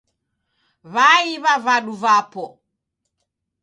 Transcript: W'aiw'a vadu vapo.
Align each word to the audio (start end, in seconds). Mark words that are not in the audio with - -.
W'aiw'a 0.93 1.53
vadu 1.65 1.93
vapo. 2.01 2.45